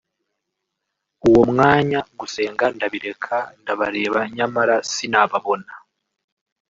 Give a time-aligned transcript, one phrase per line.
[1.27, 5.71] uwo mwanya gusenga ndabireka ndabareba nyamara sinababona